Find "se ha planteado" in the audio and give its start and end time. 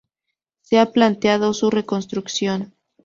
0.61-1.53